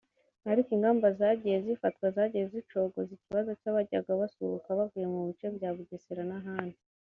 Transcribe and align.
ariko 0.51 0.69
ingamba 0.75 1.07
zagiye 1.19 1.57
zifatwa 1.65 2.05
zagiye 2.15 2.45
zicogoza 2.53 3.11
ikibazo 3.17 3.49
cy’abajyaga 3.61 4.11
basuhuka 4.21 4.69
bavuye 4.77 5.05
mu 5.13 5.19
bice 5.27 5.47
bya 5.55 5.69
Bugesera 5.75 6.23
n’ahandi 6.31 6.79